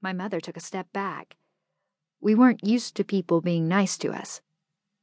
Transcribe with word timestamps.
My 0.00 0.12
mother 0.12 0.40
took 0.40 0.56
a 0.56 0.60
step 0.60 0.92
back. 0.92 1.36
We 2.20 2.36
weren't 2.36 2.64
used 2.64 2.94
to 2.96 3.04
people 3.04 3.40
being 3.40 3.66
nice 3.66 3.98
to 3.98 4.12
us. 4.12 4.40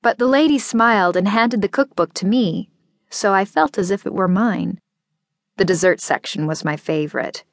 But 0.02 0.20
the 0.20 0.28
lady 0.28 0.58
smiled 0.58 1.18
and 1.18 1.28
handed 1.28 1.62
the 1.62 1.68
cookbook 1.68 2.14
to 2.14 2.26
me, 2.26 2.70
so 3.10 3.34
I 3.34 3.44
felt 3.44 3.78
as 3.78 3.92
if 3.92 4.06
it 4.06 4.14
were 4.14 4.30
mine. 4.30 4.80
The 5.58 5.66
dessert 5.66 6.00
section 6.00 6.48
was 6.48 6.64
my 6.64 6.78
favorite. 6.78 7.44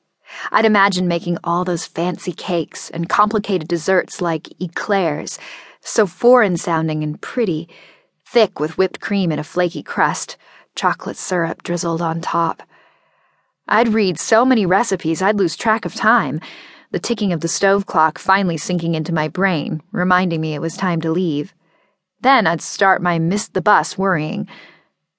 I'd 0.53 0.65
imagined 0.65 1.09
making 1.09 1.39
all 1.43 1.65
those 1.65 1.85
fancy 1.85 2.33
cakes 2.33 2.91
and 2.91 3.09
complicated 3.09 3.67
desserts 3.67 4.21
like 4.21 4.49
eclairs, 4.61 5.41
so 5.81 6.07
foreign 6.07 6.57
sounding 6.57 7.03
and 7.03 7.21
pretty, 7.21 7.69
thick 8.25 8.61
with 8.61 8.79
whipped 8.79 9.01
cream 9.01 9.33
in 9.33 9.41
a 9.41 9.45
flaky 9.45 9.83
crust, 9.83 10.37
chocolate 10.77 11.17
syrup 11.17 11.65
drizzled 11.65 12.01
on 12.01 12.21
top. 12.21 12.63
I'd 13.67 13.89
read 13.89 14.21
so 14.21 14.45
many 14.45 14.65
recipes 14.65 15.21
I'd 15.23 15.39
lose 15.39 15.57
track 15.57 15.85
of 15.85 15.95
time, 15.95 16.41
the 16.93 17.01
ticking 17.01 17.33
of 17.33 17.41
the 17.41 17.49
stove 17.49 17.87
clock 17.87 18.19
finally 18.19 18.57
sinking 18.57 18.95
into 18.95 19.13
my 19.13 19.27
brain, 19.27 19.83
reminding 19.91 20.41
me 20.41 20.55
it 20.55 20.61
was 20.61 20.77
time 20.77 21.01
to 21.01 21.11
leave. 21.11 21.53
Then 22.21 22.47
I'd 22.47 22.63
start 22.63 23.03
my 23.03 23.19
miss 23.19 23.49
the 23.49 23.61
bus 23.61 23.99
worrying. 23.99 24.47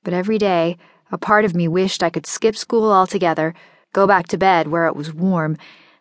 But 0.03 0.13
every 0.13 0.37
day, 0.37 0.77
a 1.11 1.17
part 1.17 1.45
of 1.45 1.55
me 1.55 1.67
wished 1.67 2.01
I 2.01 2.09
could 2.09 2.25
skip 2.25 2.55
school 2.55 2.91
altogether 2.91 3.53
go 3.93 4.07
back 4.07 4.27
to 4.27 4.37
bed 4.37 4.67
where 4.67 4.87
it 4.87 4.95
was 4.95 5.13
warm, 5.13 5.55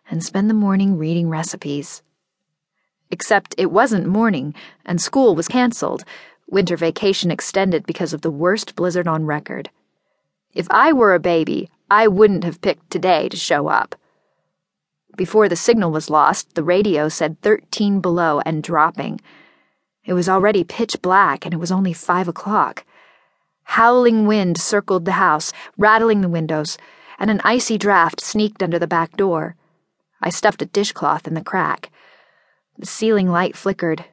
and 0.09 0.23
spend 0.23 0.49
the 0.49 0.55
morning 0.55 0.97
reading 0.97 1.29
recipes. 1.29 2.01
Except 3.11 3.55
it 3.57 3.71
wasn't 3.71 4.07
morning, 4.07 4.55
and 4.85 4.99
school 4.99 5.35
was 5.35 5.47
cancelled, 5.47 6.03
winter 6.49 6.75
vacation 6.75 7.31
extended 7.31 7.85
because 7.85 8.11
of 8.11 8.21
the 8.21 8.31
worst 8.31 8.75
blizzard 8.75 9.07
on 9.07 9.25
record. 9.25 9.69
If 10.53 10.67
I 10.71 10.91
were 10.91 11.13
a 11.13 11.19
baby, 11.19 11.69
I 11.89 12.07
wouldn't 12.07 12.43
have 12.43 12.61
picked 12.61 12.89
today 12.89 13.29
to 13.29 13.37
show 13.37 13.67
up. 13.67 13.95
Before 15.15 15.47
the 15.47 15.55
signal 15.55 15.91
was 15.91 16.09
lost, 16.09 16.55
the 16.55 16.63
radio 16.63 17.07
said 17.09 17.41
13 17.41 17.99
below 17.99 18.41
and 18.45 18.63
dropping. 18.63 19.21
It 20.05 20.13
was 20.13 20.27
already 20.27 20.63
pitch 20.63 21.01
black, 21.01 21.45
and 21.45 21.53
it 21.53 21.59
was 21.59 21.71
only 21.71 21.93
five 21.93 22.27
o'clock. 22.27 22.83
Howling 23.63 24.27
wind 24.27 24.59
circled 24.59 25.05
the 25.05 25.13
house, 25.13 25.53
rattling 25.77 26.21
the 26.21 26.29
windows 26.29 26.77
and 27.19 27.29
an 27.29 27.41
icy 27.43 27.77
draft 27.77 28.19
sneaked 28.21 28.61
under 28.61 28.79
the 28.79 28.87
back 28.87 29.15
door. 29.15 29.55
I 30.21 30.29
stuffed 30.29 30.61
a 30.61 30.65
dishcloth 30.65 31.27
in 31.27 31.33
the 31.33 31.43
crack. 31.43 31.89
The 32.77 32.85
ceiling 32.85 33.29
light 33.29 33.55
flickered. 33.55 34.05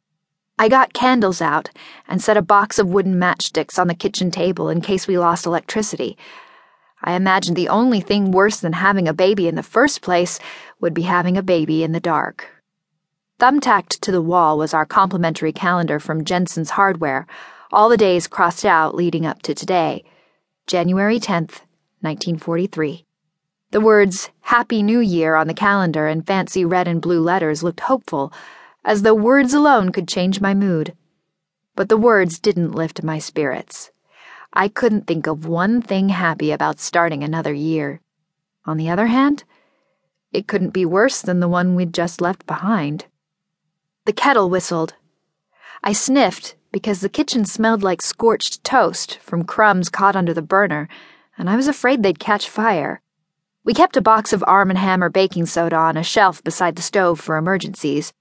I 0.59 0.69
got 0.69 0.93
candles 0.93 1.41
out 1.41 1.71
and 2.07 2.23
set 2.23 2.37
a 2.37 2.43
box 2.43 2.79
of 2.79 2.89
wooden 2.89 3.15
matchsticks 3.15 3.79
on 3.79 3.89
the 3.89 3.95
kitchen 3.95 4.31
table 4.31 4.69
in 4.69 4.81
case 4.81 5.09
we 5.09 5.19
lost 5.19 5.47
electricity. 5.47 6.19
I 7.03 7.15
imagined 7.15 7.57
the 7.57 7.69
only 7.69 8.01
thing 8.01 8.31
worse 8.31 8.61
than 8.61 8.75
having 8.75 9.09
a 9.09 9.15
baby 9.15 9.49
in 9.49 9.55
the 9.55 9.63
first 9.63 10.03
place 10.03 10.39
would 10.81 10.95
be 10.95 11.03
having 11.03 11.37
a 11.37 11.43
baby 11.43 11.83
in 11.83 11.93
the 11.93 12.01
dark. 12.01 12.49
Thumbtacked 13.39 14.01
to 14.01 14.13
the 14.13 14.21
wall 14.21 14.59
was 14.59 14.75
our 14.75 14.85
complimentary 14.85 15.53
calendar 15.53 15.99
from 15.99 16.25
Jensen's 16.25 16.71
Hardware, 16.71 17.27
all 17.73 17.89
the 17.89 17.97
days 17.97 18.27
crossed 18.27 18.67
out 18.67 18.95
leading 18.95 19.25
up 19.25 19.41
to 19.43 19.55
today, 19.55 20.05
January 20.67 21.19
10th, 21.19 21.63
1943. 22.03 23.07
The 23.71 23.81
words 23.81 24.31
Happy 24.41 24.83
New 24.83 24.99
Year 24.99 25.37
on 25.37 25.47
the 25.47 25.55
calendar 25.55 26.07
in 26.07 26.23
fancy 26.23 26.65
red 26.65 26.89
and 26.89 27.01
blue 27.01 27.21
letters 27.21 27.63
looked 27.63 27.81
hopeful, 27.81 28.33
as 28.85 29.03
though 29.03 29.15
words 29.15 29.55
alone 29.55 29.93
could 29.93 30.09
change 30.09 30.41
my 30.41 30.55
mood. 30.55 30.95
But 31.77 31.89
the 31.89 31.97
words 31.97 32.39
didn't 32.39 32.73
lift 32.73 33.03
my 33.03 33.19
spirits. 33.19 33.91
I 34.53 34.69
couldn't 34.69 35.07
think 35.07 35.27
of 35.27 35.47
one 35.47 35.81
thing 35.81 36.09
happy 36.09 36.51
about 36.51 36.81
starting 36.81 37.23
another 37.23 37.53
year. 37.53 38.01
On 38.65 38.77
the 38.77 38.91
other 38.91 39.07
hand, 39.07 39.45
it 40.33 40.49
couldn't 40.49 40.71
be 40.71 40.85
worse 40.85 41.23
than 41.23 41.41
the 41.41 41.49
one 41.49 41.75
we'd 41.75 41.95
just 41.95 42.21
left 42.21 42.47
behind. 42.47 43.07
The 44.07 44.13
kettle 44.13 44.51
whistled. 44.51 44.95
I 45.85 45.93
sniffed 45.93 46.57
because 46.73 47.01
the 47.01 47.09
kitchen 47.09 47.45
smelled 47.45 47.83
like 47.83 48.03
scorched 48.03 48.65
toast 48.65 49.19
from 49.19 49.45
crumbs 49.45 49.89
caught 49.89 50.17
under 50.17 50.35
the 50.35 50.43
burner 50.43 50.89
and 51.39 51.49
I 51.49 51.57
was 51.57 51.69
afraid 51.69 52.03
they'd 52.03 52.19
catch 52.19 52.51
fire. 52.51 53.01
We 53.65 53.73
kept 53.73 53.97
a 53.97 54.03
box 54.03 54.33
of 54.33 54.45
Arm 54.47 54.71
& 54.71 54.77
Hammer 54.77 55.09
baking 55.09 55.47
soda 55.47 55.77
on 55.77 55.97
a 55.97 56.03
shelf 56.03 56.45
beside 56.45 56.77
the 56.77 56.83
stove 56.83 57.19
for 57.19 57.37
emergencies. 57.37 58.13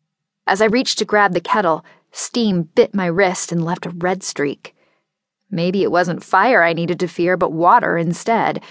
As 0.47 0.61
I 0.61 0.65
reached 0.65 0.99
to 0.99 1.05
grab 1.05 1.33
the 1.33 1.41
kettle, 1.41 1.83
steam 2.11 2.63
bit 2.75 2.95
my 2.95 3.07
wrist 3.07 3.51
and 3.51 3.65
left 3.65 3.85
a 3.85 3.89
red 3.89 4.23
streak. 4.23 4.75
Maybe 5.51 5.83
it 5.83 5.91
wasn't 5.91 6.23
fire 6.23 6.63
I 6.63 6.73
needed 6.73 6.99
to 6.99 7.07
fear, 7.07 7.37
but 7.37 7.51
water 7.51 7.97
instead. 7.97 8.61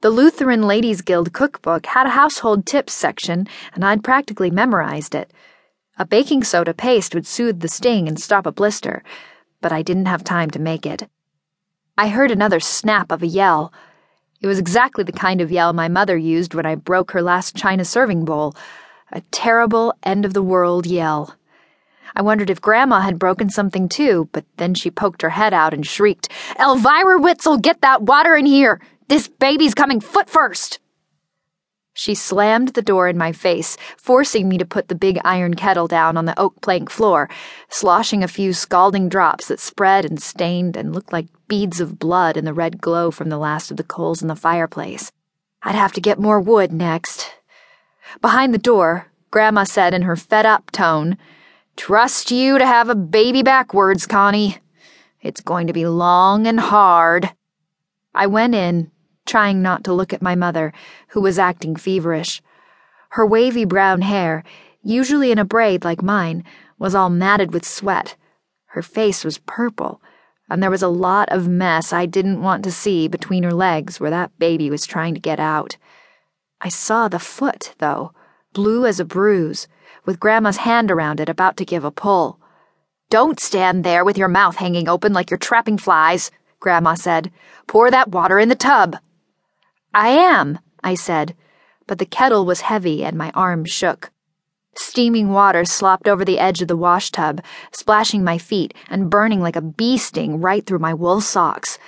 The 0.00 0.10
Lutheran 0.10 0.62
Ladies 0.62 1.02
Guild 1.02 1.32
cookbook 1.32 1.86
had 1.86 2.06
a 2.06 2.10
household 2.10 2.66
tips 2.66 2.92
section, 2.92 3.48
and 3.74 3.84
I'd 3.84 4.04
practically 4.04 4.50
memorized 4.50 5.14
it. 5.14 5.32
A 5.98 6.06
baking 6.06 6.44
soda 6.44 6.72
paste 6.72 7.14
would 7.14 7.26
soothe 7.26 7.60
the 7.60 7.68
sting 7.68 8.06
and 8.06 8.18
stop 8.18 8.46
a 8.46 8.52
blister, 8.52 9.02
but 9.60 9.72
I 9.72 9.82
didn't 9.82 10.06
have 10.06 10.22
time 10.22 10.50
to 10.52 10.60
make 10.60 10.86
it. 10.86 11.08
I 11.96 12.08
heard 12.08 12.30
another 12.30 12.60
snap 12.60 13.10
of 13.10 13.22
a 13.22 13.26
yell. 13.26 13.72
It 14.40 14.46
was 14.46 14.60
exactly 14.60 15.02
the 15.02 15.10
kind 15.12 15.40
of 15.40 15.50
yell 15.50 15.72
my 15.72 15.88
mother 15.88 16.16
used 16.16 16.54
when 16.54 16.64
I 16.64 16.76
broke 16.76 17.10
her 17.10 17.22
last 17.22 17.56
china 17.56 17.84
serving 17.84 18.24
bowl 18.24 18.54
a 19.10 19.22
terrible 19.30 19.94
end 20.02 20.24
of 20.24 20.34
the 20.34 20.42
world 20.42 20.86
yell. 20.86 21.34
I 22.18 22.22
wondered 22.22 22.50
if 22.50 22.60
Grandma 22.60 22.98
had 22.98 23.16
broken 23.16 23.48
something 23.48 23.88
too, 23.88 24.28
but 24.32 24.44
then 24.56 24.74
she 24.74 24.90
poked 24.90 25.22
her 25.22 25.30
head 25.30 25.54
out 25.54 25.72
and 25.72 25.86
shrieked, 25.86 26.28
Elvira 26.58 27.20
Witsil, 27.20 27.62
get 27.62 27.80
that 27.82 28.02
water 28.02 28.34
in 28.34 28.44
here! 28.44 28.80
This 29.06 29.28
baby's 29.28 29.72
coming 29.72 30.00
foot 30.00 30.28
first! 30.28 30.80
She 31.94 32.16
slammed 32.16 32.70
the 32.70 32.82
door 32.82 33.06
in 33.08 33.16
my 33.16 33.30
face, 33.30 33.76
forcing 33.96 34.48
me 34.48 34.58
to 34.58 34.64
put 34.64 34.88
the 34.88 34.96
big 34.96 35.20
iron 35.24 35.54
kettle 35.54 35.86
down 35.86 36.16
on 36.16 36.24
the 36.24 36.38
oak 36.38 36.60
plank 36.60 36.90
floor, 36.90 37.30
sloshing 37.70 38.24
a 38.24 38.28
few 38.28 38.52
scalding 38.52 39.08
drops 39.08 39.46
that 39.46 39.60
spread 39.60 40.04
and 40.04 40.20
stained 40.20 40.76
and 40.76 40.92
looked 40.92 41.12
like 41.12 41.26
beads 41.46 41.80
of 41.80 42.00
blood 42.00 42.36
in 42.36 42.44
the 42.44 42.52
red 42.52 42.80
glow 42.80 43.12
from 43.12 43.28
the 43.28 43.38
last 43.38 43.70
of 43.70 43.76
the 43.76 43.84
coals 43.84 44.22
in 44.22 44.28
the 44.28 44.34
fireplace. 44.34 45.12
I'd 45.62 45.76
have 45.76 45.92
to 45.92 46.00
get 46.00 46.18
more 46.18 46.40
wood 46.40 46.72
next. 46.72 47.32
Behind 48.20 48.52
the 48.52 48.58
door, 48.58 49.06
Grandma 49.30 49.62
said 49.62 49.94
in 49.94 50.02
her 50.02 50.16
fed 50.16 50.46
up 50.46 50.72
tone, 50.72 51.16
Trust 51.78 52.32
you 52.32 52.58
to 52.58 52.66
have 52.66 52.88
a 52.88 52.96
baby 52.96 53.44
backwards, 53.44 54.04
Connie. 54.04 54.58
It's 55.22 55.40
going 55.40 55.68
to 55.68 55.72
be 55.72 55.86
long 55.86 56.44
and 56.44 56.58
hard. 56.58 57.30
I 58.12 58.26
went 58.26 58.56
in 58.56 58.90
trying 59.24 59.62
not 59.62 59.84
to 59.84 59.92
look 59.92 60.12
at 60.12 60.20
my 60.20 60.34
mother, 60.34 60.72
who 61.10 61.20
was 61.20 61.38
acting 61.38 61.76
feverish. 61.76 62.42
Her 63.10 63.24
wavy 63.24 63.64
brown 63.64 64.02
hair, 64.02 64.42
usually 64.82 65.30
in 65.30 65.38
a 65.38 65.44
braid 65.44 65.84
like 65.84 66.02
mine, 66.02 66.42
was 66.80 66.96
all 66.96 67.10
matted 67.10 67.54
with 67.54 67.64
sweat. 67.64 68.16
Her 68.66 68.82
face 68.82 69.24
was 69.24 69.38
purple, 69.38 70.02
and 70.50 70.60
there 70.60 70.72
was 70.72 70.82
a 70.82 70.88
lot 70.88 71.28
of 71.28 71.46
mess 71.46 71.92
I 71.92 72.06
didn't 72.06 72.42
want 72.42 72.64
to 72.64 72.72
see 72.72 73.06
between 73.06 73.44
her 73.44 73.54
legs 73.54 74.00
where 74.00 74.10
that 74.10 74.36
baby 74.40 74.68
was 74.68 74.84
trying 74.84 75.14
to 75.14 75.20
get 75.20 75.38
out. 75.38 75.76
I 76.60 76.70
saw 76.70 77.06
the 77.06 77.20
foot, 77.20 77.76
though, 77.78 78.12
blue 78.52 78.86
as 78.86 78.98
a 79.00 79.04
bruise, 79.04 79.68
with 80.04 80.20
Grandma's 80.20 80.58
hand 80.58 80.90
around 80.90 81.20
it 81.20 81.28
about 81.28 81.56
to 81.58 81.64
give 81.64 81.84
a 81.84 81.90
pull. 81.90 82.40
Don't 83.10 83.40
stand 83.40 83.84
there 83.84 84.04
with 84.04 84.18
your 84.18 84.28
mouth 84.28 84.56
hanging 84.56 84.88
open 84.88 85.12
like 85.12 85.30
you're 85.30 85.38
trapping 85.38 85.78
flies, 85.78 86.30
Grandma 86.60 86.94
said. 86.94 87.30
Pour 87.66 87.90
that 87.90 88.10
water 88.10 88.38
in 88.38 88.48
the 88.48 88.54
tub. 88.54 88.96
I 89.94 90.08
am, 90.08 90.58
I 90.84 90.94
said, 90.94 91.34
but 91.86 91.98
the 91.98 92.06
kettle 92.06 92.44
was 92.44 92.60
heavy 92.60 93.04
and 93.04 93.16
my 93.16 93.30
arms 93.30 93.70
shook. 93.70 94.10
Steaming 94.74 95.30
water 95.32 95.64
slopped 95.64 96.06
over 96.06 96.24
the 96.24 96.38
edge 96.38 96.62
of 96.62 96.68
the 96.68 96.76
wash 96.76 97.10
tub, 97.10 97.40
splashing 97.72 98.22
my 98.22 98.38
feet 98.38 98.74
and 98.88 99.10
burning 99.10 99.40
like 99.40 99.56
a 99.56 99.62
bee 99.62 99.98
sting 99.98 100.40
right 100.40 100.64
through 100.64 100.78
my 100.78 100.94
wool 100.94 101.20
socks. 101.20 101.78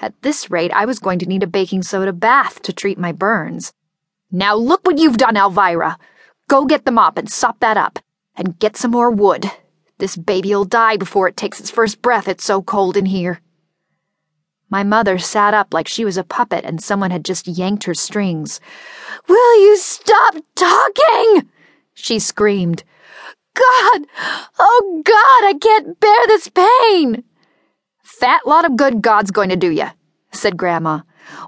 At 0.00 0.20
this 0.22 0.50
rate, 0.50 0.72
I 0.72 0.86
was 0.86 0.98
going 0.98 1.18
to 1.18 1.26
need 1.26 1.42
a 1.42 1.46
baking 1.46 1.82
soda 1.82 2.12
bath 2.12 2.62
to 2.62 2.72
treat 2.72 2.98
my 2.98 3.12
burns. 3.12 3.74
Now 4.30 4.54
look 4.54 4.86
what 4.86 4.98
you've 4.98 5.16
done, 5.16 5.36
Elvira! 5.36 5.98
Go 6.48 6.64
get 6.64 6.84
the 6.84 6.92
mop 6.92 7.18
and 7.18 7.30
sop 7.30 7.60
that 7.60 7.76
up, 7.76 7.98
and 8.36 8.58
get 8.58 8.76
some 8.76 8.92
more 8.92 9.10
wood. 9.10 9.50
This 9.98 10.16
baby'll 10.16 10.64
die 10.64 10.96
before 10.96 11.28
it 11.28 11.36
takes 11.36 11.60
its 11.60 11.70
first 11.70 12.00
breath, 12.00 12.28
it's 12.28 12.44
so 12.44 12.62
cold 12.62 12.96
in 12.96 13.06
here. 13.06 13.40
My 14.70 14.84
mother 14.84 15.18
sat 15.18 15.52
up 15.52 15.74
like 15.74 15.88
she 15.88 16.04
was 16.04 16.16
a 16.16 16.22
puppet 16.22 16.64
and 16.64 16.80
someone 16.80 17.10
had 17.10 17.24
just 17.24 17.48
yanked 17.48 17.84
her 17.84 17.94
strings. 17.94 18.60
Will 19.28 19.62
you 19.64 19.76
stop 19.76 20.36
talking? 20.54 21.48
She 21.92 22.20
screamed. 22.20 22.84
God! 23.54 24.06
Oh, 24.60 25.02
God, 25.04 25.48
I 25.48 25.54
can't 25.60 25.98
bear 25.98 26.26
this 26.28 26.48
pain! 26.48 27.24
Fat 28.04 28.46
lot 28.46 28.64
of 28.64 28.76
good 28.76 29.02
God's 29.02 29.32
going 29.32 29.48
to 29.48 29.56
do 29.56 29.70
you, 29.70 29.88
said 30.30 30.56
Grandma. 30.56 31.00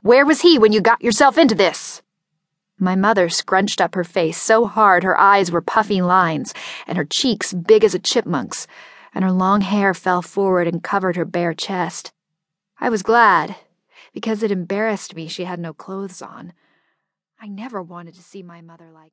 Where 0.02 0.26
was 0.26 0.40
he 0.40 0.58
when 0.58 0.72
you 0.72 0.80
got 0.80 1.02
yourself 1.02 1.38
into 1.38 1.54
this? 1.54 2.02
My 2.82 2.96
mother 2.96 3.28
scrunched 3.28 3.80
up 3.80 3.94
her 3.94 4.02
face 4.02 4.36
so 4.36 4.66
hard 4.66 5.04
her 5.04 5.18
eyes 5.18 5.52
were 5.52 5.60
puffy 5.60 6.02
lines, 6.02 6.52
and 6.84 6.98
her 6.98 7.04
cheeks 7.04 7.52
big 7.52 7.84
as 7.84 7.94
a 7.94 8.00
chipmunk's, 8.00 8.66
and 9.14 9.22
her 9.22 9.30
long 9.30 9.60
hair 9.60 9.94
fell 9.94 10.20
forward 10.20 10.66
and 10.66 10.82
covered 10.82 11.14
her 11.14 11.24
bare 11.24 11.54
chest. 11.54 12.12
I 12.80 12.88
was 12.88 13.04
glad, 13.04 13.54
because 14.12 14.42
it 14.42 14.50
embarrassed 14.50 15.14
me 15.14 15.28
she 15.28 15.44
had 15.44 15.60
no 15.60 15.72
clothes 15.72 16.20
on. 16.20 16.54
I 17.40 17.46
never 17.46 17.80
wanted 17.80 18.14
to 18.14 18.22
see 18.22 18.42
my 18.42 18.60
mother 18.60 18.90
like. 18.92 19.10